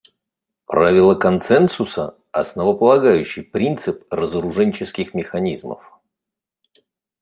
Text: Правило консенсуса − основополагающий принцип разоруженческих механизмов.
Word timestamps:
Правило 0.65 1.13
консенсуса 1.13 2.15
− 2.19 2.23
основополагающий 2.31 3.43
принцип 3.43 4.07
разоруженческих 4.11 5.13
механизмов. 5.13 5.99